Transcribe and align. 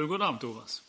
Schönen 0.00 0.08
guten 0.08 0.22
Abend, 0.22 0.40
Thomas. 0.40 0.82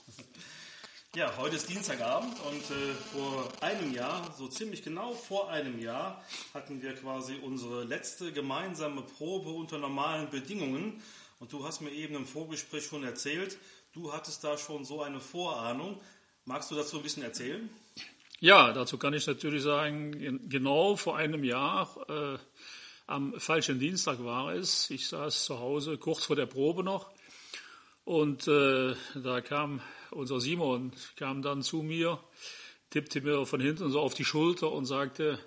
Ja, 1.18 1.36
heute 1.36 1.58
ist 1.58 1.68
Dienstagabend 1.68 2.34
und 2.50 2.62
äh, 2.62 2.94
vor 3.12 3.52
einem 3.60 3.94
Jahr, 3.94 4.34
so 4.38 4.48
ziemlich 4.48 4.84
genau 4.84 5.12
vor 5.12 5.50
einem 5.50 5.82
Jahr, 5.82 6.24
hatten 6.54 6.82
wir 6.82 6.96
quasi 6.96 7.36
unsere 7.44 7.84
letzte 7.84 8.32
gemeinsame 8.32 9.02
Probe 9.02 9.50
unter 9.50 9.80
normalen 9.80 10.30
Bedingungen. 10.30 11.04
Und 11.42 11.52
du 11.52 11.66
hast 11.66 11.82
mir 11.82 11.92
eben 11.92 12.16
im 12.16 12.26
Vorgespräch 12.26 12.86
schon 12.86 13.04
erzählt, 13.04 13.58
du 13.92 14.14
hattest 14.14 14.46
da 14.46 14.58
schon 14.58 14.86
so 14.86 15.04
eine 15.04 15.20
Vorahnung. 15.20 16.00
Magst 16.46 16.72
du 16.72 16.76
dazu 16.76 16.96
ein 16.96 17.04
bisschen 17.04 17.24
erzählen? 17.24 17.70
Ja, 18.40 18.72
dazu 18.72 18.98
kann 18.98 19.14
ich 19.14 19.28
natürlich 19.28 19.64
sagen, 19.64 20.48
genau 20.48 20.96
vor 20.96 21.18
einem 21.18 21.44
Jahr, 21.44 21.90
äh, 22.08 22.38
am 23.08 23.38
falschen 23.42 23.78
Dienstag 23.78 24.24
war 24.24 24.54
es. 24.54 24.90
Ich 24.90 25.10
saß 25.10 25.44
zu 25.44 25.60
Hause 25.60 25.98
kurz 25.98 26.24
vor 26.24 26.38
der 26.38 26.46
Probe 26.46 26.82
noch 26.82 27.12
und 28.04 28.48
äh, 28.48 28.96
da 29.16 29.42
kam 29.42 29.82
unser 30.12 30.40
Simon, 30.40 30.92
kam 31.16 31.42
dann 31.42 31.62
zu 31.62 31.84
mir, 31.84 32.20
tippte 32.90 33.22
mir 33.22 33.46
von 33.46 33.62
hinten 33.62 33.90
so 33.90 34.00
auf 34.00 34.14
die 34.14 34.26
Schulter 34.26 34.72
und 34.72 34.86
sagte, 34.86 35.40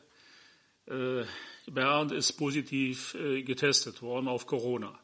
äh, 0.86 1.24
Bernd 1.70 2.12
ist 2.12 2.32
positiv 2.32 3.14
äh, 3.14 3.42
getestet 3.42 4.02
worden 4.02 4.28
auf 4.28 4.46
Corona. 4.46 4.98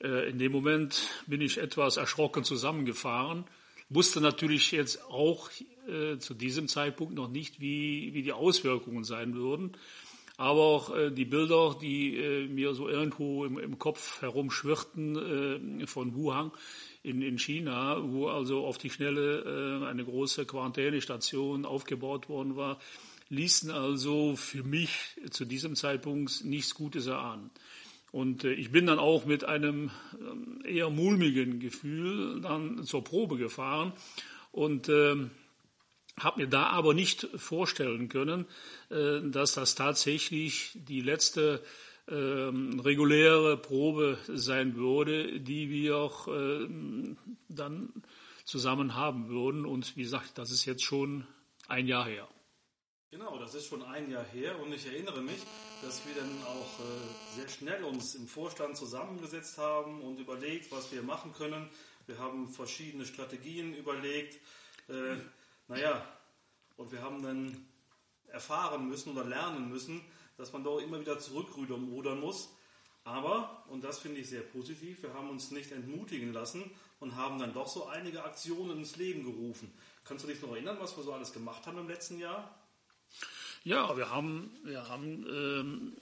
Äh, 0.00 0.30
in 0.30 0.38
dem 0.38 0.52
Moment 0.52 1.08
bin 1.26 1.40
ich 1.40 1.58
etwas 1.58 1.96
erschrocken 1.96 2.44
zusammengefahren, 2.44 3.44
wusste 3.88 4.20
natürlich 4.20 4.72
jetzt 4.72 5.04
auch 5.04 5.50
äh, 5.88 6.18
zu 6.18 6.34
diesem 6.34 6.68
Zeitpunkt 6.68 7.14
noch 7.14 7.28
nicht, 7.28 7.60
wie, 7.60 8.14
wie 8.14 8.22
die 8.22 8.32
Auswirkungen 8.32 9.04
sein 9.04 9.34
würden. 9.34 9.76
Aber 10.36 10.60
auch 10.60 10.94
äh, 10.94 11.10
die 11.10 11.24
Bilder, 11.24 11.76
die 11.80 12.16
äh, 12.16 12.48
mir 12.48 12.74
so 12.74 12.88
irgendwo 12.88 13.44
im, 13.44 13.58
im 13.58 13.78
Kopf 13.78 14.20
herumschwirrten 14.20 15.80
äh, 15.80 15.86
von 15.86 16.14
Wuhan 16.14 16.50
in, 17.04 17.22
in 17.22 17.38
China, 17.38 17.98
wo 18.02 18.28
also 18.28 18.66
auf 18.66 18.78
die 18.78 18.90
Schnelle 18.90 19.82
äh, 19.82 19.86
eine 19.86 20.04
große 20.04 20.44
Quarantänestation 20.44 21.64
aufgebaut 21.64 22.28
worden 22.28 22.56
war, 22.56 22.80
ließen 23.28 23.70
also 23.70 24.34
für 24.36 24.64
mich 24.64 25.16
zu 25.30 25.44
diesem 25.44 25.76
Zeitpunkt 25.76 26.44
nichts 26.44 26.74
Gutes 26.74 27.06
erahnen. 27.06 27.50
Und 28.10 28.44
äh, 28.44 28.52
ich 28.52 28.72
bin 28.72 28.86
dann 28.86 28.98
auch 28.98 29.26
mit 29.26 29.44
einem 29.44 29.90
ähm, 30.18 30.62
eher 30.64 30.90
mulmigen 30.90 31.60
Gefühl 31.60 32.40
dann 32.40 32.84
zur 32.84 33.04
Probe 33.04 33.36
gefahren 33.36 33.92
und 34.50 34.88
ähm, 36.16 36.24
habe 36.24 36.40
mir 36.42 36.48
da 36.48 36.66
aber 36.66 36.94
nicht 36.94 37.28
vorstellen 37.36 38.08
können, 38.08 38.46
äh, 38.90 39.20
dass 39.22 39.54
das 39.54 39.74
tatsächlich 39.74 40.72
die 40.74 41.00
letzte 41.00 41.62
ähm, 42.08 42.80
reguläre 42.80 43.56
Probe 43.56 44.18
sein 44.28 44.76
würde, 44.76 45.40
die 45.40 45.70
wir 45.70 45.96
auch 45.96 46.28
äh, 46.28 46.68
dann 47.48 47.92
zusammen 48.44 48.94
haben 48.94 49.28
würden. 49.28 49.64
Und 49.64 49.96
wie 49.96 50.02
gesagt, 50.02 50.36
das 50.36 50.50
ist 50.50 50.66
jetzt 50.66 50.84
schon 50.84 51.26
ein 51.68 51.86
Jahr 51.86 52.06
her. 52.06 52.28
Genau, 53.10 53.38
das 53.38 53.54
ist 53.54 53.68
schon 53.68 53.82
ein 53.84 54.10
Jahr 54.10 54.24
her 54.24 54.60
und 54.60 54.72
ich 54.72 54.86
erinnere 54.86 55.22
mich, 55.22 55.38
dass 55.82 56.04
wir 56.04 56.14
dann 56.16 56.42
auch 56.42 56.80
äh, 56.80 57.36
sehr 57.36 57.48
schnell 57.48 57.84
uns 57.84 58.16
im 58.16 58.26
Vorstand 58.26 58.76
zusammengesetzt 58.76 59.56
haben 59.56 60.00
und 60.02 60.18
überlegt, 60.18 60.72
was 60.72 60.90
wir 60.92 61.02
machen 61.02 61.32
können. 61.32 61.70
Wir 62.06 62.18
haben 62.18 62.48
verschiedene 62.48 63.06
Strategien 63.06 63.72
überlegt. 63.74 64.40
Äh, 64.88 65.16
naja, 65.68 66.06
und 66.76 66.92
wir 66.92 67.02
haben 67.02 67.22
dann 67.22 67.66
erfahren 68.28 68.88
müssen 68.88 69.12
oder 69.12 69.24
lernen 69.24 69.68
müssen, 69.68 70.00
dass 70.36 70.52
man 70.52 70.64
doch 70.64 70.80
immer 70.80 71.00
wieder 71.00 71.18
zurückrudern 71.18 72.20
muss. 72.20 72.50
Aber, 73.04 73.64
und 73.68 73.84
das 73.84 73.98
finde 73.98 74.20
ich 74.20 74.30
sehr 74.30 74.40
positiv, 74.40 75.02
wir 75.02 75.12
haben 75.12 75.28
uns 75.28 75.50
nicht 75.50 75.70
entmutigen 75.72 76.32
lassen 76.32 76.70
und 77.00 77.16
haben 77.16 77.38
dann 77.38 77.52
doch 77.52 77.68
so 77.68 77.86
einige 77.86 78.24
Aktionen 78.24 78.78
ins 78.78 78.96
Leben 78.96 79.24
gerufen. 79.24 79.72
Kannst 80.04 80.24
du 80.24 80.28
dich 80.28 80.40
noch 80.40 80.52
erinnern, 80.52 80.78
was 80.80 80.96
wir 80.96 81.04
so 81.04 81.12
alles 81.12 81.32
gemacht 81.32 81.66
haben 81.66 81.78
im 81.78 81.88
letzten 81.88 82.18
Jahr? 82.18 82.58
Ja, 83.62 83.96
wir 83.96 84.10
haben, 84.10 84.56
wir 84.64 84.88
haben 84.88 85.26
ähm, 85.28 85.96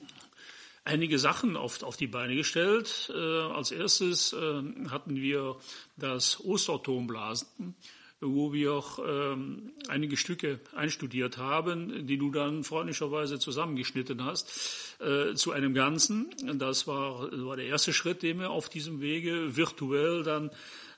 einige 0.84 1.18
Sachen 1.18 1.56
auf, 1.56 1.82
auf 1.82 1.96
die 1.96 2.06
Beine 2.06 2.36
gestellt. 2.36 3.10
Äh, 3.12 3.40
als 3.40 3.72
erstes 3.72 4.32
äh, 4.32 4.62
hatten 4.88 5.16
wir 5.16 5.56
das 5.96 6.40
Ostertonblasen 6.44 7.74
wo 8.22 8.52
wir 8.52 8.72
auch 8.72 9.00
ähm, 9.04 9.72
einige 9.88 10.16
Stücke 10.16 10.60
einstudiert 10.74 11.38
haben, 11.38 12.06
die 12.06 12.16
du 12.16 12.30
dann 12.30 12.62
freundlicherweise 12.62 13.38
zusammengeschnitten 13.38 14.24
hast, 14.24 14.96
äh, 15.00 15.34
zu 15.34 15.50
einem 15.50 15.74
Ganzen. 15.74 16.30
Das 16.54 16.86
war, 16.86 17.30
war 17.32 17.56
der 17.56 17.66
erste 17.66 17.92
Schritt, 17.92 18.22
den 18.22 18.38
wir 18.38 18.50
auf 18.50 18.68
diesem 18.68 19.00
Wege 19.00 19.56
virtuell 19.56 20.22
dann 20.22 20.50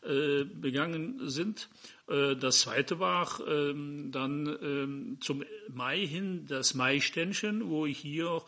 äh, 0.02 0.44
begangen 0.44 1.30
sind. 1.30 1.70
Äh, 2.08 2.36
das 2.36 2.60
zweite 2.60 3.00
war 3.00 3.40
ähm, 3.48 4.10
dann 4.12 4.46
ähm, 4.62 5.16
zum 5.20 5.44
Mai 5.72 6.06
hin 6.06 6.44
das 6.46 6.74
Maiständchen, 6.74 7.70
wo 7.70 7.86
ich 7.86 7.98
hier 7.98 8.42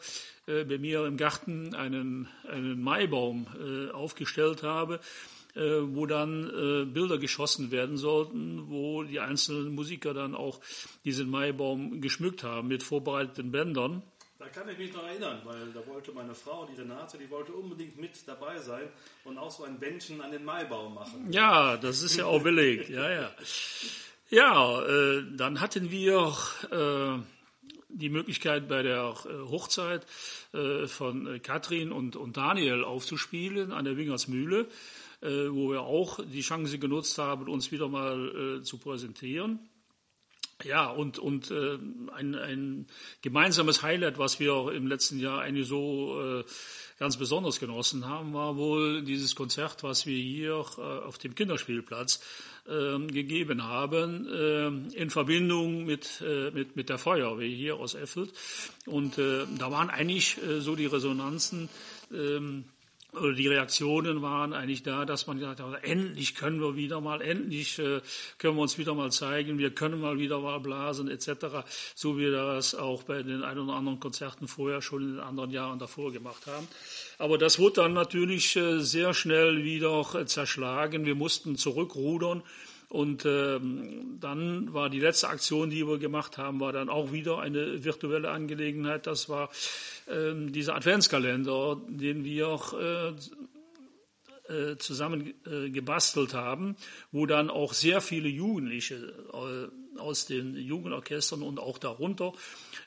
äh, 0.47 0.65
bei 0.65 0.77
mir 0.77 1.07
im 1.07 1.17
Garten 1.17 1.75
einen, 1.75 2.29
einen 2.47 2.83
Maibaum 2.83 3.47
äh, 3.59 3.91
aufgestellt 3.91 4.63
habe 4.63 5.01
wo 5.61 6.07
dann 6.07 6.49
äh, 6.51 6.85
Bilder 6.85 7.19
geschossen 7.19 7.71
werden 7.71 7.97
sollten, 7.97 8.69
wo 8.69 9.03
die 9.03 9.21
einzelnen 9.21 9.75
Musiker 9.75 10.15
dann 10.15 10.35
auch 10.35 10.61
diesen 11.05 11.31
Maibaum 11.31 12.01
geschmückt 12.01 12.43
haben 12.43 12.69
mit 12.69 12.83
vorbereiteten 12.83 13.51
Bändern. 13.51 14.03
Da 14.39 14.49
kann 14.49 14.69
ich 14.69 14.77
mich 14.77 14.93
noch 14.93 15.03
erinnern, 15.03 15.41
weil 15.45 15.73
da 15.73 15.85
wollte 15.87 16.13
meine 16.13 16.35
Frau, 16.35 16.67
die 16.67 16.79
Renate, 16.79 17.17
die 17.17 17.31
wollte 17.31 17.53
unbedingt 17.53 17.99
mit 17.99 18.13
dabei 18.27 18.59
sein 18.59 18.89
und 19.25 19.39
auch 19.39 19.51
so 19.51 19.65
ein 19.65 19.79
Bändchen 19.79 20.21
an 20.21 20.31
den 20.31 20.45
Maibaum 20.45 20.95
machen. 20.95 21.33
Ja, 21.33 21.77
das 21.79 22.03
ist 22.03 22.17
ja 22.17 22.27
auch 22.27 22.43
belegt. 22.43 22.91
Ja, 22.91 23.11
ja. 23.11 23.31
Ja, 24.29 24.85
äh, 24.85 25.25
dann 25.37 25.61
hatten 25.61 25.91
wir 25.91 26.37
äh, 26.71 27.19
die 27.89 28.09
Möglichkeit 28.09 28.69
bei 28.69 28.83
der 28.83 29.15
äh, 29.25 29.49
Hochzeit 29.49 30.05
äh, 30.53 30.87
von 30.87 31.41
Katrin 31.43 31.91
und, 31.93 32.17
und 32.17 32.37
Daniel 32.37 32.85
aufzuspielen 32.85 33.73
an 33.73 33.85
der 33.85 33.97
Wingersmühle. 33.97 34.67
Äh, 35.23 35.51
wo 35.51 35.71
wir 35.71 35.81
auch 35.81 36.21
die 36.25 36.43
Chance 36.43 36.79
genutzt 36.79 37.17
haben, 37.17 37.49
uns 37.49 37.73
wieder 37.73 37.89
mal 37.89 38.59
äh, 38.59 38.63
zu 38.63 38.77
präsentieren. 38.77 39.61
Ja, 40.65 40.89
und, 40.91 41.19
und 41.19 41.51
äh, 41.51 41.79
ein, 42.15 42.35
ein 42.35 42.87
gemeinsames 43.23 43.83
Highlight, 43.83 44.19
was 44.19 44.41
wir 44.41 44.73
im 44.73 44.87
letzten 44.87 45.19
Jahr 45.19 45.41
eigentlich 45.41 45.69
so 45.69 46.21
äh, 46.21 46.45
ganz 46.99 47.17
besonders 47.19 47.61
genossen 47.61 48.07
haben, 48.07 48.33
war 48.35 48.57
wohl 48.57 49.03
dieses 49.03 49.35
Konzert, 49.35 49.83
was 49.83 50.07
wir 50.07 50.19
hier 50.19 50.65
äh, 50.79 50.81
auf 50.81 51.19
dem 51.19 51.35
Kinderspielplatz 51.35 52.23
äh, 52.67 52.99
gegeben 53.07 53.65
haben, 53.65 54.27
äh, 54.29 54.97
in 54.97 55.11
Verbindung 55.11 55.85
mit, 55.85 56.23
mit, 56.53 56.77
mit 56.77 56.89
der 56.89 56.99
Feuerwehr 56.99 57.49
hier 57.49 57.77
aus 57.77 57.95
Effeld. 57.95 58.33
Und 58.87 59.19
da 59.19 59.71
waren 59.71 59.91
eigentlich 59.91 60.39
so 60.59 60.75
die 60.75 60.87
Resonanzen, 60.87 61.69
äh, 62.13 62.41
oder 63.17 63.33
die 63.33 63.49
Reaktionen 63.49 64.23
waren 64.23 64.53
eigentlich 64.53 64.83
da, 64.83 65.05
dass 65.05 65.27
man 65.27 65.39
gesagt 65.39 65.61
hat, 65.61 65.85
endlich 65.85 66.35
können 66.35 66.61
wir 66.61 66.77
wieder 66.77 67.01
mal, 67.01 67.21
endlich 67.21 67.79
äh, 67.79 68.01
können 68.39 68.57
wir 68.57 68.63
uns 68.63 68.79
wieder 68.79 68.95
mal 68.95 69.11
zeigen, 69.11 69.59
wir 69.59 69.71
können 69.71 70.01
mal 70.01 70.19
wieder 70.19 70.41
mal 70.41 70.61
blasen 70.61 71.09
etc., 71.09 71.65
so 71.95 72.17
wie 72.17 72.27
wir 72.27 72.33
das 72.33 72.75
auch 72.75 73.05
bei 73.05 73.23
den 73.23 73.43
ein 73.43 73.59
oder 73.59 73.75
anderen 73.75 74.01
Konzerten 74.01 74.49
vorher 74.49 74.83
schon 74.83 75.03
in 75.03 75.15
den 75.15 75.21
anderen 75.21 75.51
Jahren 75.51 75.79
davor 75.79 76.13
gemacht 76.13 76.47
haben. 76.47 76.67
Aber 77.19 77.39
das 77.39 77.59
wurde 77.59 77.83
dann 77.83 77.93
natürlich 77.93 78.57
äh, 78.57 78.81
sehr 78.81 79.15
schnell 79.15 79.65
wieder 79.65 80.05
äh, 80.15 80.27
zerschlagen. 80.27 81.07
Wir 81.07 81.15
mussten 81.15 81.57
zurückrudern. 81.57 82.43
Und 82.89 83.25
ähm, 83.27 84.19
dann 84.21 84.73
war 84.73 84.89
die 84.89 85.01
letzte 85.01 85.29
Aktion, 85.29 85.71
die 85.71 85.87
wir 85.87 85.99
gemacht 85.99 86.39
haben, 86.39 86.61
war 86.61 86.73
dann 86.73 86.89
auch 86.89 87.13
wieder 87.13 87.41
eine 87.41 87.85
virtuelle 87.85 88.31
Angelegenheit. 88.31 89.07
Das 89.07 89.29
war 89.29 89.51
ähm, 90.09 90.53
dieser 90.53 90.77
Adventskalender, 90.77 91.81
den 91.89 92.25
wir 92.25 92.49
auch 92.49 92.75
äh, 92.79 93.13
äh, 94.49 94.79
zusammen 94.79 95.35
äh, 95.45 95.71
gebastelt 95.71 96.33
haben, 96.35 96.77
wo 97.11 97.27
dann 97.27 97.51
auch 97.51 97.73
sehr 97.73 98.01
viele 98.01 98.29
Jugendliche 98.29 99.13
äh, 99.33 99.86
aus 99.99 100.27
den 100.27 100.57
Jugendorchestern 100.57 101.43
und 101.43 101.59
auch 101.59 101.79
darunter 101.79 102.33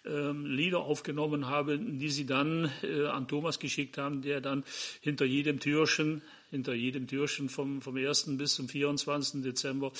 ähm, 0.05 0.45
Lieder 0.45 0.79
aufgenommen 0.79 1.47
haben, 1.47 1.99
die 1.99 2.09
sie 2.09 2.25
dann 2.25 2.71
äh, 2.83 3.05
an 3.05 3.27
Thomas 3.27 3.59
geschickt 3.59 3.97
haben, 3.97 4.21
der 4.21 4.41
dann 4.41 4.63
hinter 5.01 5.25
jedem 5.25 5.59
Türchen 5.59 6.21
hinter 6.51 6.73
jedem 6.73 7.05
Türchen 7.05 7.47
vom, 7.47 7.79
vom 7.81 7.95
1. 7.95 8.37
bis 8.37 8.55
zum 8.55 8.67
24. 8.67 9.43
Dezember 9.43 9.91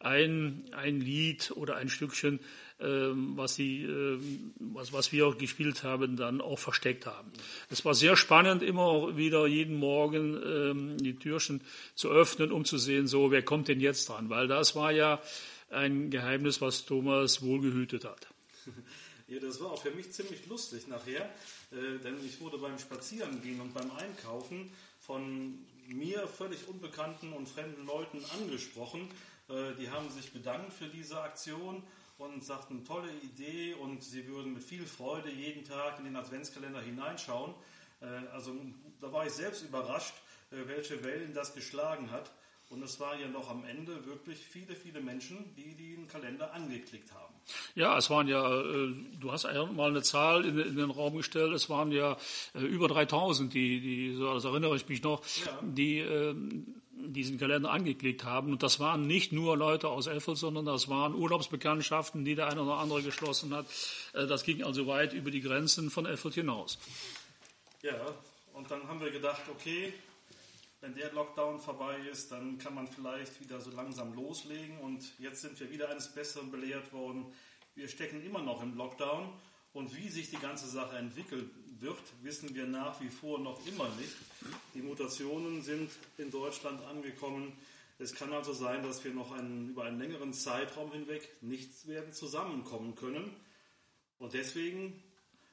ein, 0.00 0.64
ein 0.72 1.00
Lied 1.00 1.52
oder 1.54 1.76
ein 1.76 1.90
Stückchen 1.90 2.40
ähm, 2.80 3.32
was, 3.36 3.56
die, 3.56 3.82
ähm, 3.82 4.52
was, 4.60 4.92
was 4.92 5.10
wir 5.10 5.34
gespielt 5.34 5.82
haben, 5.82 6.16
dann 6.16 6.40
auch 6.40 6.60
versteckt 6.60 7.06
haben. 7.06 7.32
Es 7.70 7.84
war 7.84 7.94
sehr 7.94 8.16
spannend, 8.16 8.62
immer 8.62 9.16
wieder 9.16 9.48
jeden 9.48 9.76
Morgen 9.76 10.40
ähm, 10.44 10.98
die 10.98 11.16
Türchen 11.16 11.60
zu 11.96 12.08
öffnen, 12.08 12.52
um 12.52 12.64
zu 12.64 12.78
sehen, 12.78 13.08
so 13.08 13.32
wer 13.32 13.42
kommt 13.42 13.66
denn 13.66 13.80
jetzt 13.80 14.08
dran, 14.08 14.30
weil 14.30 14.46
das 14.46 14.76
war 14.76 14.92
ja 14.92 15.20
ein 15.70 16.10
Geheimnis, 16.10 16.60
was 16.60 16.84
Thomas 16.84 17.42
wohlgehütet 17.42 18.04
hat. 18.04 18.26
Ja, 19.30 19.38
das 19.40 19.60
war 19.60 19.72
auch 19.72 19.82
für 19.82 19.90
mich 19.90 20.10
ziemlich 20.10 20.46
lustig 20.46 20.88
nachher, 20.88 21.28
äh, 21.70 21.98
denn 22.02 22.16
ich 22.24 22.40
wurde 22.40 22.56
beim 22.56 22.78
Spazierengehen 22.78 23.60
und 23.60 23.74
beim 23.74 23.90
Einkaufen 23.90 24.72
von 25.00 25.66
mir 25.86 26.26
völlig 26.26 26.66
unbekannten 26.66 27.34
und 27.34 27.46
fremden 27.46 27.84
Leuten 27.84 28.24
angesprochen. 28.40 29.10
Äh, 29.50 29.74
die 29.78 29.90
haben 29.90 30.08
sich 30.08 30.32
bedankt 30.32 30.72
für 30.72 30.86
diese 30.86 31.20
Aktion 31.20 31.82
und 32.16 32.42
sagten, 32.42 32.86
tolle 32.86 33.10
Idee 33.22 33.74
und 33.74 34.02
sie 34.02 34.26
würden 34.26 34.54
mit 34.54 34.64
viel 34.64 34.86
Freude 34.86 35.30
jeden 35.30 35.62
Tag 35.62 35.98
in 35.98 36.06
den 36.06 36.16
Adventskalender 36.16 36.80
hineinschauen. 36.80 37.52
Äh, 38.00 38.06
also 38.32 38.56
da 38.98 39.12
war 39.12 39.26
ich 39.26 39.34
selbst 39.34 39.62
überrascht, 39.62 40.14
welche 40.50 41.04
Wellen 41.04 41.34
das 41.34 41.52
geschlagen 41.52 42.10
hat. 42.10 42.30
Und 42.70 42.82
es 42.82 43.00
waren 43.00 43.18
ja 43.18 43.28
noch 43.28 43.48
am 43.48 43.64
Ende 43.64 44.04
wirklich 44.04 44.38
viele, 44.38 44.76
viele 44.76 45.00
Menschen, 45.00 45.54
die 45.56 45.74
den 45.74 46.06
Kalender 46.06 46.52
angeklickt 46.52 47.10
haben. 47.12 47.34
Ja, 47.74 47.96
es 47.96 48.10
waren 48.10 48.28
ja, 48.28 48.60
äh, 48.60 48.94
du 49.18 49.32
hast 49.32 49.44
mal 49.72 49.88
eine 49.88 50.02
Zahl 50.02 50.44
in, 50.44 50.58
in 50.58 50.76
den 50.76 50.90
Raum 50.90 51.16
gestellt, 51.16 51.54
es 51.54 51.70
waren 51.70 51.92
ja 51.92 52.18
über 52.54 52.88
3000, 52.88 53.52
die, 53.54 53.80
die 53.80 54.18
das 54.20 54.44
erinnere 54.44 54.76
ich 54.76 54.86
mich 54.86 55.02
noch, 55.02 55.22
ja. 55.46 55.58
die 55.62 56.04
diesen 57.06 57.38
Kalender 57.38 57.70
angeklickt 57.70 58.24
haben. 58.24 58.52
Und 58.52 58.62
das 58.62 58.80
waren 58.80 59.06
nicht 59.06 59.32
nur 59.32 59.56
Leute 59.56 59.88
aus 59.88 60.06
Effel, 60.06 60.36
sondern 60.36 60.66
das 60.66 60.88
waren 60.88 61.14
Urlaubsbekanntschaften, 61.14 62.24
die 62.24 62.34
der 62.34 62.48
eine 62.48 62.62
oder 62.62 62.74
andere 62.74 63.02
geschlossen 63.02 63.54
hat. 63.54 63.66
Das 64.12 64.44
ging 64.44 64.62
also 64.62 64.86
weit 64.86 65.12
über 65.12 65.30
die 65.30 65.40
Grenzen 65.40 65.90
von 65.90 66.06
Effel 66.06 66.32
hinaus. 66.32 66.78
Ja, 67.82 67.94
und 68.52 68.70
dann 68.70 68.86
haben 68.88 69.00
wir 69.00 69.10
gedacht, 69.10 69.42
okay, 69.50 69.92
wenn 70.80 70.94
der 70.94 71.12
Lockdown 71.12 71.58
vorbei 71.58 71.98
ist, 72.10 72.30
dann 72.30 72.58
kann 72.58 72.74
man 72.74 72.86
vielleicht 72.86 73.40
wieder 73.40 73.60
so 73.60 73.70
langsam 73.70 74.14
loslegen. 74.14 74.78
Und 74.78 75.18
jetzt 75.18 75.42
sind 75.42 75.58
wir 75.58 75.70
wieder 75.70 75.88
eines 75.88 76.08
Besseren 76.08 76.50
belehrt 76.50 76.92
worden. 76.92 77.26
Wir 77.74 77.88
stecken 77.88 78.24
immer 78.24 78.42
noch 78.42 78.62
im 78.62 78.76
Lockdown. 78.76 79.32
Und 79.72 79.94
wie 79.96 80.08
sich 80.08 80.30
die 80.30 80.38
ganze 80.38 80.68
Sache 80.68 80.96
entwickeln 80.96 81.50
wird, 81.80 81.98
wissen 82.22 82.54
wir 82.54 82.66
nach 82.66 83.00
wie 83.00 83.08
vor 83.08 83.38
noch 83.38 83.64
immer 83.66 83.88
nicht. 83.96 84.16
Die 84.74 84.82
Mutationen 84.82 85.62
sind 85.62 85.90
in 86.16 86.30
Deutschland 86.30 86.82
angekommen. 86.84 87.52
Es 87.98 88.14
kann 88.14 88.32
also 88.32 88.52
sein, 88.52 88.82
dass 88.82 89.04
wir 89.04 89.12
noch 89.12 89.32
einen, 89.32 89.70
über 89.70 89.84
einen 89.84 89.98
längeren 89.98 90.32
Zeitraum 90.32 90.92
hinweg 90.92 91.28
nicht 91.42 91.86
werden 91.86 92.12
zusammenkommen 92.12 92.94
können. 92.94 93.34
Und 94.18 94.34
deswegen 94.34 95.02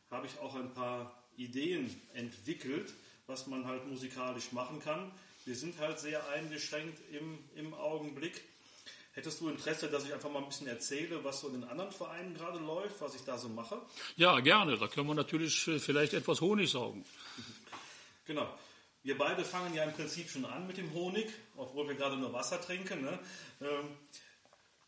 habe 0.10 0.28
ich 0.28 0.40
auch 0.40 0.56
ein 0.56 0.74
paar 0.74 1.24
Ideen 1.36 1.94
entwickelt, 2.14 2.94
was 3.28 3.48
man 3.48 3.66
halt 3.66 3.88
musikalisch 3.88 4.52
machen 4.52 4.80
kann. 4.80 5.12
Wir 5.46 5.56
sind 5.56 5.78
halt 5.80 6.00
sehr 6.00 6.28
eingeschränkt 6.30 7.00
im, 7.12 7.40
im 7.56 7.74
Augenblick. 7.74 8.42
Hättest 9.14 9.40
du 9.40 9.50
Interesse, 9.50 9.90
dass 9.90 10.06
ich 10.06 10.14
einfach 10.14 10.30
mal 10.30 10.40
ein 10.40 10.48
bisschen 10.48 10.68
erzähle, 10.68 11.24
was 11.24 11.40
so 11.40 11.48
in 11.48 11.62
den 11.62 11.64
anderen 11.64 11.92
Vereinen 11.92 12.34
gerade 12.34 12.60
läuft, 12.60 13.00
was 13.00 13.16
ich 13.16 13.22
da 13.22 13.38
so 13.38 13.48
mache? 13.48 13.82
Ja, 14.18 14.40
gerne. 14.42 14.78
Da 14.78 14.88
können 14.88 15.08
wir 15.08 15.16
natürlich 15.16 15.68
äh, 15.68 15.80
vielleicht 15.80 16.14
etwas 16.14 16.42
Honig 16.42 16.70
saugen. 16.70 17.06
Genau. 18.28 18.50
Wir 19.04 19.20
beide 19.20 19.46
fangen 19.46 19.76
ja 19.76 19.84
im 19.84 19.94
Prinzip 19.94 20.32
schon 20.32 20.46
an 20.46 20.66
mit 20.66 20.78
dem 20.78 20.92
Honig, 20.96 21.32
obwohl 21.56 21.88
wir 21.88 21.94
gerade 21.94 22.18
nur 22.18 22.34
Wasser 22.34 22.60
trinken. 22.60 23.04
Ne? 23.04 23.20
Ähm, 23.62 23.96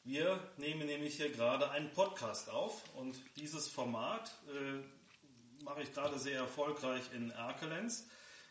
wir 0.03 0.39
nehmen 0.57 0.87
nämlich 0.87 1.17
hier 1.17 1.29
gerade 1.29 1.69
einen 1.69 1.91
Podcast 1.91 2.49
auf 2.49 2.81
und 2.95 3.15
dieses 3.35 3.67
Format 3.67 4.31
äh, 4.47 5.63
mache 5.63 5.83
ich 5.83 5.93
gerade 5.93 6.17
sehr 6.17 6.39
erfolgreich 6.39 7.03
in 7.13 7.29
Erkelenz 7.29 8.07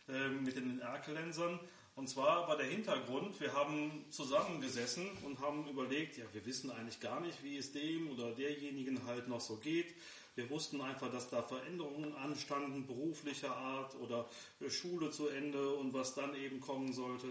äh, 0.09 0.29
mit 0.29 0.57
den 0.57 0.81
Erkelenzern. 0.81 1.59
Und 1.95 2.09
zwar 2.09 2.47
war 2.47 2.57
der 2.57 2.67
Hintergrund, 2.67 3.41
wir 3.41 3.55
haben 3.55 4.05
zusammengesessen 4.11 5.09
und 5.25 5.41
haben 5.41 5.67
überlegt, 5.67 6.19
ja, 6.19 6.25
wir 6.33 6.45
wissen 6.45 6.71
eigentlich 6.71 7.01
gar 7.01 7.21
nicht, 7.21 7.43
wie 7.43 7.57
es 7.57 7.73
dem 7.73 8.11
oder 8.11 8.33
derjenigen 8.33 9.07
halt 9.07 9.29
noch 9.29 9.41
so 9.41 9.57
geht. 9.57 9.95
Wir 10.35 10.51
wussten 10.51 10.83
einfach, 10.83 11.11
dass 11.11 11.31
da 11.31 11.43
Veränderungen 11.43 12.15
anstanden, 12.15 12.87
beruflicher 12.87 13.57
Art 13.57 13.95
oder 13.97 14.29
äh, 14.61 14.69
Schule 14.69 15.11
zu 15.11 15.29
Ende 15.29 15.71
und 15.75 15.95
was 15.95 16.15
dann 16.15 16.35
eben 16.37 16.61
kommen 16.61 16.93
sollte. 16.93 17.29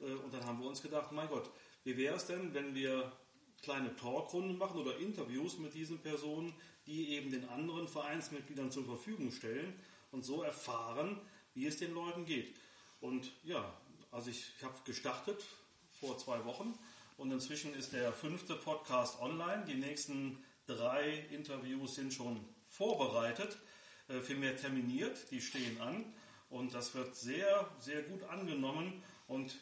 Äh, 0.00 0.12
und 0.12 0.34
dann 0.34 0.44
haben 0.44 0.60
wir 0.60 0.68
uns 0.68 0.82
gedacht, 0.82 1.10
mein 1.12 1.28
Gott, 1.28 1.48
wie 1.84 1.96
wäre 1.96 2.16
es 2.16 2.26
denn, 2.26 2.52
wenn 2.52 2.74
wir 2.74 3.10
kleine 3.62 3.96
Talkrunden 3.96 4.58
machen 4.58 4.78
oder 4.78 4.98
Interviews 4.98 5.58
mit 5.58 5.72
diesen 5.72 5.98
Personen, 6.00 6.54
die 6.86 7.14
eben 7.14 7.30
den 7.30 7.48
anderen 7.48 7.88
Vereinsmitgliedern 7.88 8.70
zur 8.70 8.84
Verfügung 8.84 9.32
stellen 9.32 9.72
und 10.12 10.22
so 10.22 10.42
erfahren, 10.42 11.18
wie 11.54 11.66
es 11.66 11.78
den 11.78 11.94
Leuten 11.94 12.24
geht. 12.24 12.54
Und 13.00 13.30
ja, 13.44 13.72
also 14.10 14.30
ich, 14.30 14.52
ich 14.56 14.64
habe 14.64 14.74
gestartet 14.84 15.42
vor 16.00 16.18
zwei 16.18 16.44
Wochen 16.44 16.78
und 17.16 17.30
inzwischen 17.30 17.74
ist 17.74 17.92
der 17.92 18.12
fünfte 18.12 18.54
Podcast 18.54 19.20
online. 19.20 19.64
Die 19.66 19.74
nächsten 19.74 20.42
drei 20.66 21.26
Interviews 21.30 21.94
sind 21.94 22.12
schon 22.12 22.40
vorbereitet, 22.66 23.58
äh, 24.08 24.20
vielmehr 24.20 24.56
terminiert, 24.56 25.30
die 25.30 25.40
stehen 25.40 25.80
an 25.80 26.04
und 26.50 26.74
das 26.74 26.94
wird 26.94 27.14
sehr, 27.14 27.68
sehr 27.78 28.02
gut 28.02 28.22
angenommen 28.24 29.02
und 29.28 29.56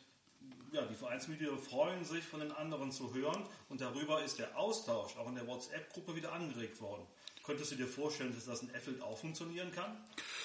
ja, 0.73 0.83
die 0.87 0.94
Vereinsmitglieder 0.94 1.56
freuen 1.59 2.05
sich, 2.05 2.25
von 2.25 2.41
den 2.41 2.53
anderen 2.53 2.91
zu 2.91 3.12
hören 3.15 3.44
und 3.69 3.81
darüber 3.81 4.23
ist 4.23 4.39
der 4.39 4.59
Austausch 4.59 5.17
auch 5.17 5.29
in 5.29 5.35
der 5.35 5.47
WhatsApp-Gruppe 5.47 6.17
wieder 6.17 6.33
angeregt 6.33 6.81
worden. 6.81 7.06
Könntest 7.44 7.73
du 7.73 7.77
dir 7.77 7.89
vorstellen, 7.89 8.33
dass 8.35 8.44
das 8.44 8.62
in 8.62 8.71
Effeld 8.71 9.03
auch 9.03 9.19
funktionieren 9.19 9.73
kann? 9.73 9.97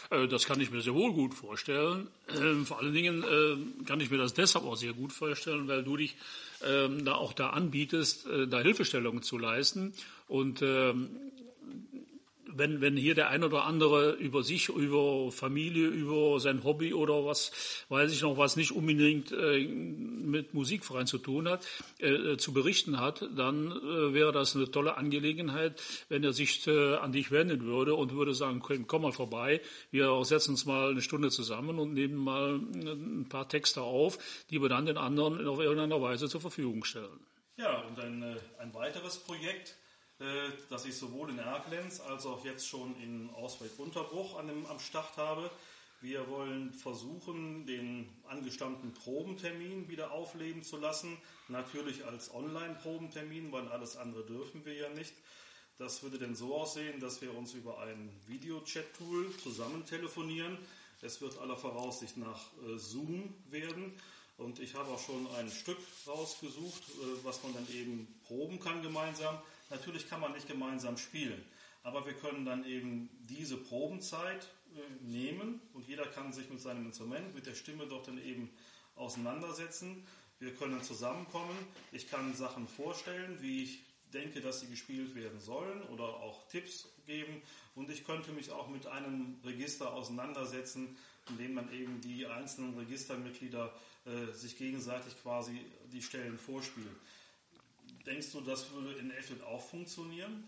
Äh, 0.09 0.27
das 0.27 0.45
kann 0.45 0.59
ich 0.59 0.71
mir 0.71 0.81
sehr 0.81 0.95
wohl 0.95 1.13
gut 1.13 1.35
vorstellen. 1.35 2.07
Ähm, 2.35 2.65
vor 2.65 2.79
allen 2.79 2.93
Dingen 2.93 3.23
äh, 3.23 3.85
kann 3.85 3.99
ich 3.99 4.09
mir 4.09 4.17
das 4.17 4.33
deshalb 4.33 4.65
auch 4.65 4.75
sehr 4.75 4.93
gut 4.93 5.13
vorstellen, 5.13 5.67
weil 5.67 5.83
du 5.83 5.97
dich 5.97 6.15
ähm, 6.65 7.05
da 7.05 7.13
auch 7.13 7.33
da 7.33 7.51
anbietest, 7.51 8.25
äh, 8.25 8.47
da 8.47 8.61
Hilfestellungen 8.61 9.21
zu 9.21 9.37
leisten. 9.37 9.93
Und 10.27 10.61
ähm, 10.63 11.09
wenn, 12.57 12.81
wenn 12.81 12.97
hier 12.97 13.15
der 13.15 13.29
ein 13.29 13.43
oder 13.43 13.65
andere 13.65 14.11
über 14.13 14.43
sich, 14.43 14.69
über 14.69 15.31
Familie, 15.31 15.87
über 15.87 16.39
sein 16.39 16.63
Hobby 16.63 16.93
oder 16.93 17.25
was, 17.25 17.85
weiß 17.89 18.11
ich 18.11 18.21
noch, 18.21 18.37
was 18.37 18.55
nicht 18.55 18.71
unbedingt 18.71 19.31
äh, 19.31 19.65
mit 19.65 20.53
Musikverein 20.53 21.07
zu 21.07 21.17
tun 21.17 21.47
hat, 21.47 21.67
äh, 21.99 22.37
zu 22.37 22.53
berichten 22.53 22.99
hat, 22.99 23.27
dann 23.35 23.71
äh, 23.71 24.13
wäre 24.13 24.31
das 24.31 24.55
eine 24.55 24.69
tolle 24.69 24.97
Angelegenheit, 24.97 25.81
wenn 26.09 26.23
er 26.23 26.33
sich 26.33 26.65
äh, 26.67 26.95
an 26.95 27.11
dich 27.11 27.31
wenden 27.31 27.65
würde 27.65 27.95
und 27.95 28.13
würde 28.13 28.33
sagen, 28.33 28.59
komm, 28.59 28.87
komm 28.87 29.01
mal 29.03 29.11
vorbei, 29.11 29.61
wir 29.91 30.23
setzen 30.25 30.51
uns 30.51 30.65
mal 30.65 30.91
eine 30.91 31.01
Stunde 31.01 31.29
zusammen 31.29 31.79
und 31.79 31.93
nehmen 31.93 32.15
mal 32.15 32.55
ein 32.55 33.27
paar 33.29 33.47
Texte 33.47 33.81
auf, 33.81 34.17
die 34.49 34.61
wir 34.61 34.69
dann 34.69 34.85
den 34.85 34.97
anderen 34.97 35.47
auf 35.47 35.59
irgendeiner 35.59 36.01
Weise 36.01 36.27
zur 36.27 36.41
Verfügung 36.41 36.83
stellen. 36.83 37.19
Ja, 37.57 37.81
und 37.81 37.99
ein, 37.99 38.21
äh, 38.21 38.35
ein 38.59 38.73
weiteres 38.73 39.17
Projekt, 39.17 39.75
äh, 40.19 40.51
das 40.69 40.85
ich 40.85 40.95
sowohl 40.95 41.29
in 41.29 41.39
Erklenz 41.39 41.99
als 41.99 42.25
auch 42.25 42.43
jetzt 42.43 42.67
schon 42.67 42.99
in 43.01 43.29
Ausweg-Unterbruch 43.35 44.39
am 44.39 44.79
Start 44.79 45.17
habe. 45.17 45.49
Wir 45.99 46.27
wollen 46.29 46.73
versuchen, 46.73 47.65
den 47.65 48.07
angestammten 48.27 48.93
Probentermin 48.93 49.89
wieder 49.89 50.11
aufleben 50.11 50.63
zu 50.63 50.77
lassen. 50.77 51.17
Natürlich 51.47 52.05
als 52.05 52.31
Online-Probentermin, 52.33 53.51
weil 53.51 53.67
alles 53.69 53.97
andere 53.97 54.23
dürfen 54.25 54.63
wir 54.63 54.75
ja 54.75 54.89
nicht. 54.89 55.13
Das 55.79 56.03
würde 56.03 56.19
denn 56.19 56.35
so 56.35 56.55
aussehen, 56.55 56.99
dass 56.99 57.21
wir 57.21 57.35
uns 57.35 57.53
über 57.53 57.79
ein 57.79 58.11
Video-Chat-Tool 58.27 59.35
zusammen 59.37 59.85
telefonieren. 59.85 60.57
Es 61.01 61.21
wird 61.21 61.37
aller 61.39 61.57
Voraussicht 61.57 62.17
nach 62.17 62.41
äh, 62.63 62.77
Zoom 62.77 63.33
werden. 63.49 63.93
Und 64.37 64.59
ich 64.59 64.75
habe 64.75 64.89
auch 64.89 64.99
schon 64.99 65.27
ein 65.35 65.49
Stück 65.49 65.77
rausgesucht, 66.05 66.83
äh, 66.89 67.23
was 67.23 67.41
man 67.43 67.53
dann 67.53 67.67
eben 67.71 68.07
proben 68.27 68.59
kann 68.59 68.81
gemeinsam. 68.81 69.39
Natürlich 69.69 70.09
kann 70.09 70.21
man 70.21 70.33
nicht 70.33 70.47
gemeinsam 70.47 70.97
spielen, 70.97 71.43
aber 71.83 72.05
wir 72.05 72.13
können 72.13 72.45
dann 72.45 72.65
eben 72.65 73.09
diese 73.21 73.57
Probenzeit 73.57 74.47
äh, 74.75 75.03
nehmen 75.03 75.61
und 75.73 75.87
jeder 75.87 76.05
kann 76.05 76.31
sich 76.33 76.49
mit 76.49 76.61
seinem 76.61 76.85
Instrument, 76.85 77.33
mit 77.35 77.45
der 77.45 77.55
Stimme 77.55 77.87
dort 77.87 78.07
dann 78.07 78.17
eben 78.17 78.49
auseinandersetzen. 78.95 80.05
Wir 80.39 80.53
können 80.53 80.83
zusammenkommen. 80.83 81.57
Ich 81.91 82.09
kann 82.09 82.35
Sachen 82.35 82.67
vorstellen, 82.67 83.41
wie 83.41 83.63
ich 83.63 83.83
denke, 84.13 84.41
dass 84.41 84.61
sie 84.61 84.67
gespielt 84.67 85.15
werden 85.15 85.39
sollen 85.39 85.81
oder 85.83 86.03
auch 86.03 86.47
Tipps 86.47 86.87
geben. 87.05 87.41
Und 87.75 87.89
ich 87.89 88.05
könnte 88.05 88.31
mich 88.31 88.51
auch 88.51 88.67
mit 88.69 88.87
einem 88.87 89.39
Register 89.43 89.93
auseinandersetzen, 89.93 90.97
in 91.29 91.37
dem 91.37 91.53
man 91.53 91.71
eben 91.73 92.01
die 92.01 92.25
einzelnen 92.25 92.77
Registermitglieder 92.77 93.73
äh, 94.05 94.31
sich 94.33 94.57
gegenseitig 94.57 95.21
quasi 95.21 95.59
die 95.91 96.01
Stellen 96.01 96.37
vorspielen. 96.37 96.95
Denkst 98.07 98.31
du, 98.31 98.41
das 98.41 98.71
würde 98.71 98.97
in 98.99 99.11
Effet 99.11 99.43
auch 99.43 99.61
funktionieren? 99.61 100.43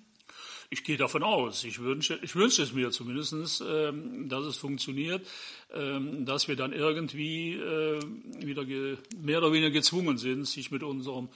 Ich 0.70 0.84
gehe 0.84 0.98
davon 0.98 1.24
aus. 1.24 1.66
Ich 1.66 1.80
wünsche, 1.80 2.18
ich 2.22 2.36
wünsche 2.36 2.64
es 2.64 2.72
mir 2.72 2.92
zumindest, 2.92 3.62
ähm, 3.68 4.30
dass 4.30 4.46
es 4.46 4.56
funktioniert, 4.56 5.28
ähm, 5.74 6.26
dass 6.26 6.48
wir 6.48 6.56
dann 6.56 6.72
irgendwie 6.72 7.56
äh, 7.56 8.00
wieder 8.40 8.64
mehr 9.18 9.40
oder 9.40 9.52
weniger 9.52 9.72
gezwungen 9.72 10.18
sind, 10.18 10.46
sich 10.46 10.72
mit 10.72 10.84
unserem 10.84 11.28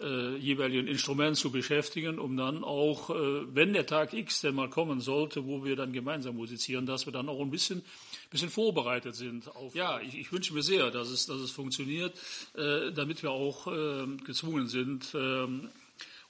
äh, 0.00 0.36
jeweiligen 0.36 0.86
Instrument 0.86 1.36
zu 1.36 1.50
beschäftigen, 1.50 2.18
um 2.18 2.36
dann 2.36 2.64
auch, 2.64 3.10
äh, 3.10 3.54
wenn 3.54 3.72
der 3.72 3.86
Tag 3.86 4.12
X 4.14 4.40
denn 4.40 4.54
mal 4.54 4.70
kommen 4.70 5.00
sollte, 5.00 5.46
wo 5.46 5.64
wir 5.64 5.76
dann 5.76 5.92
gemeinsam 5.92 6.36
musizieren, 6.36 6.86
dass 6.86 7.06
wir 7.06 7.12
dann 7.12 7.28
auch 7.28 7.40
ein 7.40 7.50
bisschen, 7.50 7.82
bisschen 8.30 8.50
vorbereitet 8.50 9.14
sind. 9.14 9.54
Auf, 9.54 9.74
ja, 9.74 10.00
ich, 10.00 10.18
ich 10.18 10.32
wünsche 10.32 10.54
mir 10.54 10.62
sehr, 10.62 10.90
dass 10.90 11.08
es, 11.08 11.26
dass 11.26 11.40
es 11.40 11.50
funktioniert, 11.50 12.18
äh, 12.54 12.92
damit 12.92 13.22
wir 13.22 13.30
auch 13.30 13.66
äh, 13.66 14.06
gezwungen 14.24 14.66
sind, 14.66 15.14
äh, 15.14 15.46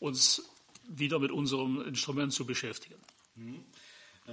uns 0.01 0.43
wieder 0.89 1.19
mit 1.19 1.31
unserem 1.31 1.83
Instrument 1.83 2.33
zu 2.33 2.45
beschäftigen. 2.45 2.97
Mhm. 3.37 3.65
Äh, 4.27 4.33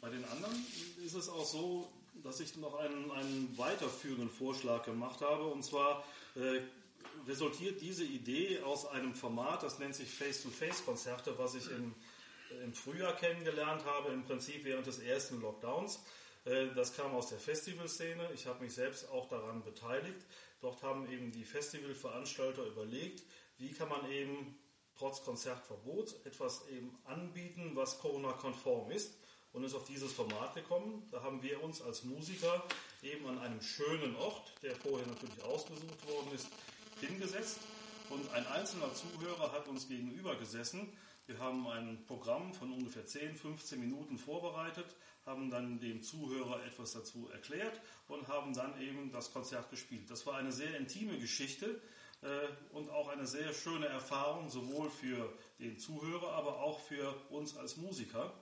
bei 0.00 0.08
den 0.08 0.24
anderen 0.24 0.56
ist 1.04 1.14
es 1.14 1.28
auch 1.28 1.44
so, 1.44 1.88
dass 2.22 2.40
ich 2.40 2.56
noch 2.56 2.78
einen, 2.78 3.10
einen 3.12 3.54
weiterführenden 3.56 4.28
Vorschlag 4.28 4.84
gemacht 4.84 5.20
habe. 5.20 5.44
Und 5.44 5.64
zwar 5.64 6.04
äh, 6.36 6.60
resultiert 7.26 7.80
diese 7.80 8.04
Idee 8.04 8.60
aus 8.60 8.86
einem 8.86 9.14
Format, 9.14 9.62
das 9.62 9.78
nennt 9.78 9.94
sich 9.94 10.10
Face-to-Face-Konzerte, 10.10 11.38
was 11.38 11.54
ich 11.54 11.70
im, 11.70 11.94
im 12.62 12.72
Frühjahr 12.72 13.14
kennengelernt 13.16 13.84
habe, 13.84 14.12
im 14.12 14.24
Prinzip 14.24 14.64
während 14.64 14.86
des 14.86 14.98
ersten 14.98 15.40
Lockdowns. 15.40 16.00
Äh, 16.44 16.68
das 16.74 16.94
kam 16.94 17.12
aus 17.12 17.28
der 17.28 17.38
Festivalszene. 17.38 18.30
Ich 18.34 18.46
habe 18.46 18.64
mich 18.64 18.74
selbst 18.74 19.08
auch 19.10 19.28
daran 19.28 19.62
beteiligt. 19.62 20.26
Dort 20.60 20.82
haben 20.82 21.10
eben 21.10 21.32
die 21.32 21.44
Festivalveranstalter 21.44 22.64
überlegt, 22.64 23.22
wie 23.58 23.72
kann 23.72 23.88
man 23.88 24.10
eben 24.10 24.58
trotz 24.96 25.22
Konzertverbot 25.22 26.14
etwas 26.26 26.68
eben 26.68 26.98
anbieten, 27.04 27.72
was 27.74 27.98
Corona-konform 28.00 28.90
ist 28.90 29.14
und 29.52 29.64
ist 29.64 29.74
auf 29.74 29.84
dieses 29.84 30.12
Format 30.12 30.54
gekommen. 30.54 31.08
Da 31.10 31.22
haben 31.22 31.42
wir 31.42 31.62
uns 31.62 31.80
als 31.80 32.04
Musiker 32.04 32.62
eben 33.02 33.26
an 33.26 33.38
einem 33.38 33.62
schönen 33.62 34.14
Ort, 34.16 34.52
der 34.62 34.76
vorher 34.76 35.06
natürlich 35.06 35.42
ausgesucht 35.42 36.06
worden 36.06 36.32
ist, 36.34 36.48
hingesetzt 37.00 37.58
und 38.10 38.32
ein 38.32 38.46
einzelner 38.46 38.92
Zuhörer 38.94 39.52
hat 39.52 39.68
uns 39.68 39.88
gegenüber 39.88 40.36
gesessen. 40.36 40.92
Wir 41.26 41.38
haben 41.38 41.66
ein 41.68 42.04
Programm 42.06 42.52
von 42.54 42.72
ungefähr 42.72 43.06
10, 43.06 43.36
15 43.36 43.78
Minuten 43.78 44.18
vorbereitet, 44.18 44.96
haben 45.24 45.50
dann 45.50 45.78
dem 45.78 46.02
Zuhörer 46.02 46.64
etwas 46.66 46.92
dazu 46.92 47.28
erklärt 47.28 47.80
und 48.08 48.26
haben 48.28 48.52
dann 48.52 48.80
eben 48.80 49.12
das 49.12 49.32
Konzert 49.32 49.70
gespielt. 49.70 50.10
Das 50.10 50.26
war 50.26 50.36
eine 50.36 50.50
sehr 50.50 50.76
intime 50.76 51.18
Geschichte 51.18 51.80
äh, 52.22 52.26
und 52.74 52.90
auch 52.90 53.08
eine 53.08 53.26
sehr 53.26 53.54
schöne 53.54 53.86
Erfahrung, 53.86 54.50
sowohl 54.50 54.90
für 54.90 55.32
den 55.58 55.78
Zuhörer, 55.78 56.32
aber 56.32 56.60
auch 56.60 56.80
für 56.80 57.14
uns 57.30 57.56
als 57.56 57.76
Musiker. 57.76 58.32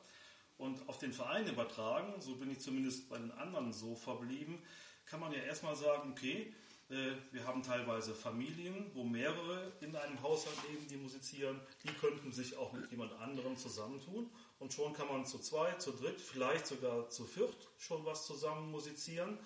Und 0.56 0.88
auf 0.88 0.98
den 0.98 1.12
Verein 1.12 1.46
übertragen, 1.46 2.20
so 2.20 2.34
bin 2.34 2.50
ich 2.50 2.60
zumindest 2.60 3.08
bei 3.08 3.18
den 3.18 3.30
anderen 3.30 3.72
so 3.72 3.94
verblieben, 3.94 4.60
kann 5.06 5.20
man 5.20 5.32
ja 5.32 5.38
erstmal 5.38 5.76
sagen, 5.76 6.10
okay, 6.12 6.52
wir 6.88 7.46
haben 7.46 7.62
teilweise 7.62 8.14
Familien, 8.14 8.90
wo 8.94 9.04
mehrere 9.04 9.72
in 9.80 9.94
einem 9.94 10.22
Haushalt 10.22 10.56
leben, 10.70 10.86
die 10.88 10.96
musizieren. 10.96 11.60
Die 11.84 11.92
könnten 11.92 12.32
sich 12.32 12.56
auch 12.56 12.72
mit 12.72 12.90
jemand 12.90 13.12
anderem 13.20 13.56
zusammentun. 13.56 14.30
Und 14.58 14.72
schon 14.72 14.94
kann 14.94 15.08
man 15.08 15.26
zu 15.26 15.38
zweit, 15.38 15.82
zu 15.82 15.92
dritt, 15.92 16.20
vielleicht 16.20 16.66
sogar 16.66 17.10
zu 17.10 17.24
viert 17.24 17.68
schon 17.78 18.04
was 18.04 18.26
zusammen 18.26 18.70
musizieren. 18.70 19.38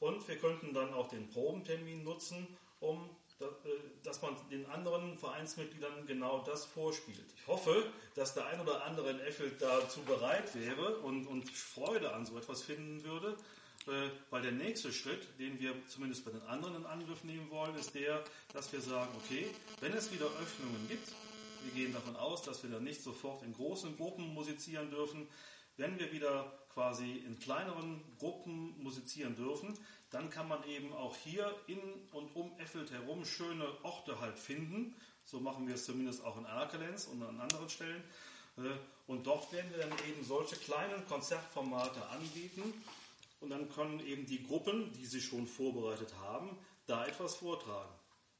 Und 0.00 0.26
wir 0.26 0.38
könnten 0.38 0.74
dann 0.74 0.92
auch 0.92 1.08
den 1.08 1.28
Probentermin 1.28 2.02
nutzen, 2.02 2.46
um 2.80 3.08
äh, 3.40 3.44
dass 4.02 4.22
man 4.22 4.36
den 4.50 4.66
anderen 4.66 5.18
Vereinsmitgliedern 5.18 6.06
genau 6.06 6.42
das 6.42 6.64
vorspielt. 6.64 7.26
Ich 7.36 7.46
hoffe, 7.46 7.84
dass 8.14 8.34
der 8.34 8.46
ein 8.46 8.60
oder 8.60 8.84
andere 8.84 9.10
in 9.10 9.20
Effeld 9.20 9.60
dazu 9.60 10.00
bereit 10.02 10.54
wäre 10.54 10.98
und, 10.98 11.26
und 11.26 11.48
Freude 11.50 12.12
an 12.12 12.26
so 12.26 12.36
etwas 12.38 12.62
finden 12.62 13.04
würde. 13.04 13.36
Äh, 13.88 14.10
weil 14.28 14.42
der 14.42 14.52
nächste 14.52 14.92
Schritt, 14.92 15.26
den 15.38 15.58
wir 15.58 15.74
zumindest 15.86 16.24
bei 16.24 16.30
den 16.30 16.42
anderen 16.42 16.76
in 16.76 16.84
Angriff 16.84 17.24
nehmen 17.24 17.50
wollen, 17.50 17.74
ist 17.76 17.94
der, 17.94 18.22
dass 18.52 18.70
wir 18.72 18.82
sagen, 18.82 19.10
okay, 19.16 19.46
wenn 19.80 19.94
es 19.94 20.12
wieder 20.12 20.26
Öffnungen 20.26 20.86
gibt, 20.88 21.10
wir 21.64 21.72
gehen 21.72 21.94
davon 21.94 22.14
aus, 22.16 22.42
dass 22.42 22.62
wir 22.62 22.70
dann 22.70 22.84
nicht 22.84 23.02
sofort 23.02 23.42
in 23.42 23.54
großen 23.54 23.96
Gruppen 23.96 24.34
musizieren 24.34 24.90
dürfen, 24.90 25.26
wenn 25.78 25.98
wir 25.98 26.12
wieder 26.12 26.52
quasi 26.74 27.16
in 27.26 27.38
kleineren 27.38 28.02
Gruppen 28.18 28.80
musizieren 28.82 29.36
dürfen, 29.36 29.78
dann 30.10 30.28
kann 30.28 30.48
man 30.48 30.62
eben 30.64 30.92
auch 30.92 31.16
hier 31.16 31.54
in 31.66 31.80
und 32.12 32.34
um 32.36 32.58
Effeld 32.58 32.90
herum 32.90 33.24
schöne 33.24 33.66
Orte 33.84 34.20
halt 34.20 34.38
finden. 34.38 34.94
So 35.24 35.40
machen 35.40 35.66
wir 35.66 35.76
es 35.76 35.84
zumindest 35.84 36.24
auch 36.24 36.36
in 36.36 36.44
Erkelenz 36.44 37.06
und 37.06 37.22
an 37.22 37.40
anderen 37.40 37.68
Stellen. 37.68 38.02
Äh, 38.58 38.76
und 39.06 39.26
dort 39.26 39.50
werden 39.52 39.70
wir 39.70 39.78
dann 39.78 39.92
eben 40.08 40.22
solche 40.24 40.56
kleinen 40.56 41.06
Konzertformate 41.06 42.06
anbieten, 42.08 42.74
und 43.40 43.50
dann 43.50 43.68
können 43.68 44.00
eben 44.00 44.26
die 44.26 44.42
Gruppen, 44.42 44.92
die 44.92 45.06
sich 45.06 45.24
schon 45.24 45.46
vorbereitet 45.46 46.14
haben, 46.20 46.56
da 46.86 47.06
etwas 47.06 47.36
vortragen. 47.36 47.92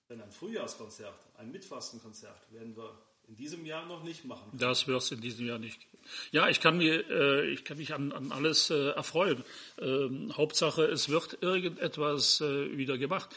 Denn 0.08 0.20
ein 0.20 0.32
Frühjahrskonzert, 0.32 1.14
ein 1.36 1.50
Mitfastenkonzert 1.52 2.52
werden 2.52 2.76
wir 2.76 2.98
in 3.28 3.36
diesem 3.36 3.66
Jahr 3.66 3.86
noch 3.86 4.02
nicht 4.02 4.24
machen. 4.24 4.50
Das 4.54 4.86
wird 4.86 5.02
es 5.02 5.12
in 5.12 5.20
diesem 5.20 5.46
Jahr 5.46 5.58
nicht. 5.58 5.86
Ja, 6.30 6.48
ich 6.48 6.60
kann, 6.60 6.78
mir, 6.78 7.08
äh, 7.10 7.50
ich 7.50 7.64
kann 7.64 7.76
mich 7.76 7.92
an, 7.92 8.12
an 8.12 8.32
alles 8.32 8.70
äh, 8.70 8.90
erfreuen. 8.90 9.44
Ähm, 9.78 10.34
Hauptsache, 10.34 10.84
es 10.84 11.10
wird 11.10 11.42
irgendetwas 11.42 12.40
äh, 12.40 12.76
wieder 12.78 12.96
gemacht. 12.96 13.28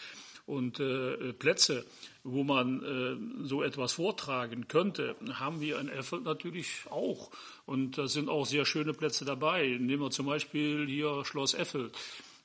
Und 0.51 0.81
äh, 0.81 1.31
Plätze, 1.31 1.85
wo 2.25 2.43
man 2.43 2.83
äh, 2.83 3.47
so 3.47 3.63
etwas 3.63 3.93
vortragen 3.93 4.67
könnte, 4.67 5.15
haben 5.31 5.61
wir 5.61 5.79
in 5.79 5.87
Erfurt 5.87 6.25
natürlich 6.25 6.67
auch. 6.89 7.31
Und 7.65 7.97
da 7.97 8.09
sind 8.09 8.27
auch 8.27 8.45
sehr 8.45 8.65
schöne 8.65 8.93
Plätze 8.93 9.23
dabei. 9.23 9.77
Nehmen 9.79 10.01
wir 10.01 10.11
zum 10.11 10.25
Beispiel 10.25 10.85
hier 10.87 11.23
Schloss 11.23 11.53
Effel. 11.53 11.89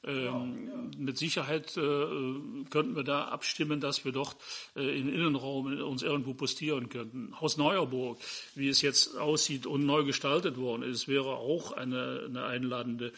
Ähm, 0.05 0.25
ja, 0.25 0.31
ja. 0.31 0.91
Mit 0.99 1.19
Sicherheit 1.19 1.77
äh, 1.77 1.81
könnten 2.71 2.95
wir 2.95 3.03
da 3.03 3.25
abstimmen, 3.25 3.81
dass 3.81 4.05
wir 4.05 4.13
dort 4.13 4.37
äh, 4.77 5.01
im 5.01 5.13
Innenraum 5.13 5.67
uns 5.81 6.05
irgendwo 6.05 6.33
postieren 6.33 6.89
könnten. 6.89 7.35
Haus 7.41 7.57
Neuerburg, 7.57 8.21
wie 8.55 8.69
es 8.69 8.83
jetzt 8.83 9.17
aussieht 9.19 9.67
und 9.67 9.85
neu 9.85 10.05
gestaltet 10.05 10.59
worden 10.59 10.85
ist, 10.85 11.09
wäre 11.09 11.31
auch 11.39 11.73
eine, 11.73 12.27
eine 12.29 12.45
einladende 12.45 13.13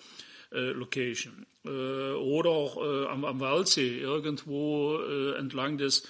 äh, 0.53 0.71
Location. 0.71 1.47
Äh, 1.65 1.69
oder 1.69 2.51
auch 2.51 2.77
äh, 2.83 3.07
am, 3.07 3.25
am 3.25 3.41
Waldsee, 3.41 3.99
irgendwo 3.99 4.99
entlang 4.99 5.79
des 5.79 6.07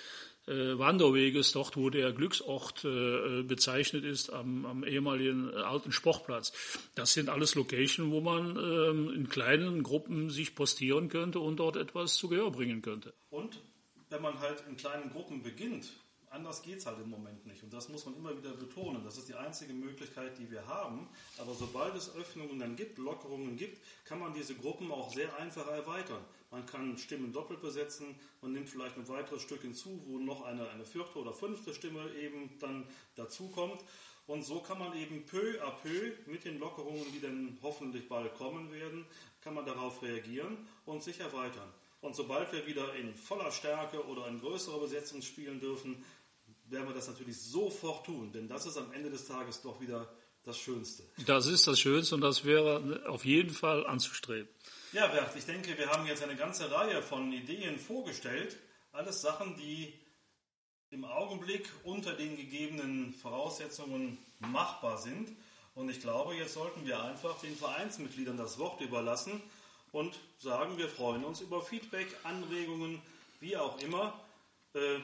Wanderweges, 0.51 1.53
dort 1.53 1.77
wo 1.77 1.91
der 1.91 2.11
Glücksort 2.13 2.83
bezeichnet 2.83 4.05
ist, 4.05 4.31
am, 4.31 4.65
am 4.65 4.83
ehemaligen 4.83 5.53
alten 5.53 5.93
Sportplatz. 5.93 6.55
Das 6.95 7.13
sind 7.13 7.29
alles 7.29 7.55
Locations, 7.55 8.11
wo 8.11 8.23
man 8.23 8.57
ähm, 8.57 9.13
in 9.15 9.29
kleinen 9.29 9.83
Gruppen 9.83 10.31
sich 10.31 10.55
postieren 10.55 11.11
könnte 11.11 11.39
und 11.41 11.59
dort 11.59 11.77
etwas 11.77 12.15
zu 12.15 12.31
Gehör 12.31 12.51
bringen 12.51 12.81
könnte. 12.81 13.13
Und 13.29 13.61
wenn 14.09 14.23
man 14.23 14.41
halt 14.41 14.65
in 14.67 14.79
kleinen 14.79 15.11
Gruppen 15.11 15.43
beginnt, 15.43 15.93
anders 16.31 16.63
geht 16.63 16.79
es 16.79 16.87
halt 16.87 16.99
im 17.01 17.11
Moment 17.11 17.47
nicht. 17.47 17.63
Und 17.63 17.73
das 17.73 17.89
muss 17.89 18.05
man 18.07 18.17
immer 18.17 18.37
wieder 18.37 18.53
betonen. 18.53 19.03
Das 19.05 19.17
ist 19.17 19.29
die 19.29 19.35
einzige 19.35 19.73
Möglichkeit, 19.73 20.39
die 20.39 20.51
wir 20.51 20.67
haben. 20.67 21.09
Aber 21.39 21.55
sobald 21.55 21.95
es 21.95 22.15
Öffnungen 22.15 22.59
dann 22.59 22.77
gibt, 22.77 22.99
Lockerungen 22.99 23.57
gibt, 23.57 23.81
kann 24.05 24.19
man 24.19 24.35
diese 24.35 24.55
Gruppen 24.55 24.91
auch 24.91 25.13
sehr 25.13 25.37
einfach 25.37 25.67
erweitern. 25.69 26.25
Man 26.51 26.65
kann 26.65 26.97
Stimmen 26.97 27.33
doppelt 27.33 27.61
besetzen, 27.61 28.15
man 28.41 28.53
nimmt 28.53 28.71
vielleicht 28.71 28.97
ein 28.97 29.07
weiteres 29.09 29.43
Stück 29.43 29.61
hinzu, 29.61 30.03
wo 30.07 30.19
noch 30.19 30.45
eine, 30.45 30.69
eine 30.71 30.85
vierte 30.85 31.19
oder 31.19 31.35
fünfte 31.35 31.75
Stimme 31.75 32.11
eben 32.15 32.59
dann 32.59 32.87
dazukommt. 33.17 33.85
Und 34.27 34.43
so 34.43 34.61
kann 34.61 34.79
man 34.79 34.97
eben 34.97 35.25
peu 35.25 35.61
à 35.63 35.71
peu 35.71 36.13
mit 36.27 36.45
den 36.45 36.59
Lockerungen, 36.59 37.05
die 37.13 37.21
dann 37.21 37.59
hoffentlich 37.63 38.09
bald 38.09 38.35
kommen 38.35 38.71
werden, 38.73 39.07
kann 39.43 39.55
man 39.55 39.65
darauf 39.65 40.03
reagieren 40.03 40.57
und 40.85 41.03
sich 41.03 41.21
erweitern. 41.21 41.73
Und 42.01 42.15
sobald 42.15 42.53
wir 42.53 42.67
wieder 42.67 42.95
in 42.95 43.15
voller 43.15 43.51
Stärke 43.51 44.05
oder 44.07 44.29
in 44.29 44.41
größerer 44.41 44.79
Besetzung 44.79 45.21
spielen 45.21 45.59
dürfen, 45.59 46.05
werden 46.71 46.89
wir 46.89 46.95
das 46.95 47.09
natürlich 47.09 47.41
sofort 47.41 48.07
tun, 48.07 48.33
denn 48.33 48.49
das 48.49 48.67
ist 48.67 48.77
am 48.77 48.93
Ende 48.93 49.11
des 49.11 49.27
Tages 49.27 49.63
doch 49.63 49.81
wieder 49.81 50.09
das 50.45 50.59
Schönste. 50.59 51.05
Das 51.27 51.47
ist 51.47 51.67
das 51.67 51.79
Schönste 51.79 52.15
und 52.15 52.21
das 52.21 52.45
wäre 52.45 53.05
auf 53.09 53.25
jeden 53.25 53.53
Fall 53.53 53.87
anzustreben. 53.87 54.49
Ja, 54.93 55.07
Bert, 55.09 55.37
ich 55.37 55.45
denke, 55.45 55.77
wir 55.77 55.91
haben 55.91 56.07
jetzt 56.07 56.23
eine 56.23 56.37
ganze 56.37 56.71
Reihe 56.71 57.03
von 57.03 57.33
Ideen 57.33 57.79
vorgestellt. 57.79 58.57
Alles 58.93 59.21
Sachen, 59.21 59.57
die 59.57 59.93
im 60.91 61.05
Augenblick 61.05 61.69
unter 61.85 62.15
den 62.15 62.37
gegebenen 62.37 63.13
Voraussetzungen 63.13 64.19
machbar 64.39 64.97
sind. 64.97 65.37
Und 65.75 65.91
ich 65.91 66.01
glaube, 66.01 66.35
jetzt 66.35 66.55
sollten 66.55 66.87
wir 66.87 67.03
einfach 67.03 67.39
den 67.41 67.55
Vereinsmitgliedern 67.55 68.37
das 68.37 68.59
Wort 68.59 68.81
überlassen 68.81 69.43
und 69.93 70.19
sagen, 70.39 70.79
wir 70.79 70.89
freuen 70.89 71.25
uns 71.25 71.41
über 71.41 71.61
Feedback, 71.63 72.09
Anregungen, 72.25 73.03
wie 73.41 73.57
auch 73.57 73.79
immer. 73.81 74.19
Äh, 74.75 74.99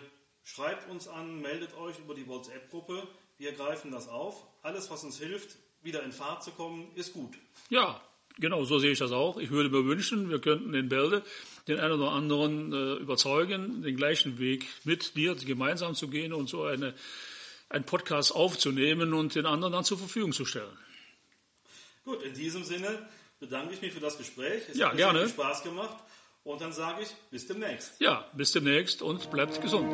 Schreibt 0.45 0.91
uns 0.91 1.09
an, 1.09 1.41
meldet 1.41 1.75
euch 1.75 1.99
über 1.99 2.15
die 2.15 2.29
WhatsApp-Gruppe. 2.29 3.09
Wir 3.39 3.53
greifen 3.53 3.91
das 3.91 4.09
auf. 4.09 4.47
Alles, 4.63 4.91
was 4.91 5.03
uns 5.03 5.19
hilft, 5.19 5.57
wieder 5.83 6.03
in 6.03 6.13
Fahrt 6.13 6.45
zu 6.45 6.51
kommen, 6.51 6.91
ist 6.95 7.15
gut. 7.15 7.35
Ja, 7.71 8.01
genau, 8.39 8.65
so 8.65 8.79
sehe 8.79 8.93
ich 8.93 8.99
das 8.99 9.11
auch. 9.11 9.39
Ich 9.39 9.51
würde 9.51 9.71
mir 9.71 9.87
wünschen, 9.87 10.29
wir 10.29 10.41
könnten 10.41 10.75
in 10.75 10.91
Bälde 10.91 11.23
den 11.67 11.81
einen 11.81 11.95
oder 11.95 12.13
anderen 12.13 12.73
äh, 12.73 12.95
überzeugen, 12.97 13.83
den 13.83 13.97
gleichen 13.97 14.39
Weg 14.39 14.67
mit 14.85 15.17
dir 15.17 15.35
gemeinsam 15.35 15.95
zu 15.95 16.09
gehen 16.09 16.35
und 16.35 16.49
so 16.49 16.65
eine, 16.65 16.95
einen 17.71 17.85
Podcast 17.85 18.35
aufzunehmen 18.35 19.15
und 19.15 19.35
den 19.35 19.47
anderen 19.47 19.73
dann 19.73 19.85
zur 19.85 19.99
Verfügung 19.99 20.33
zu 20.33 20.45
stellen. 20.45 20.77
Gut, 22.05 22.23
in 22.23 22.35
diesem 22.35 22.65
Sinne 22.65 23.09
bedanke 23.41 23.73
ich 23.73 23.81
mich 23.81 23.95
für 23.95 24.01
das 24.01 24.19
Gespräch. 24.19 24.63
Es 24.69 24.77
ja, 24.77 24.91
hat 24.91 24.97
gerne. 24.99 25.21
viel 25.21 25.31
Spaß 25.31 25.63
gemacht. 25.63 25.97
Und 26.45 26.61
dann 26.61 26.73
sage 26.75 27.03
ich, 27.03 27.09
bis 27.31 27.47
demnächst. 27.47 27.99
Ja, 28.01 28.27
bis 28.35 28.53
demnächst 28.53 29.01
und 29.01 29.31
bleibt 29.31 29.63
gesund. 29.63 29.91